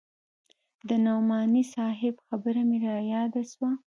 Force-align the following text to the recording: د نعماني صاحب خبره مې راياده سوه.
د 0.87 0.89
نعماني 1.05 1.63
صاحب 1.75 2.15
خبره 2.27 2.61
مې 2.69 2.77
راياده 2.87 3.43
سوه. 3.51 3.69